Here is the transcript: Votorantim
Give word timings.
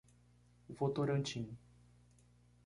Votorantim 0.79 1.45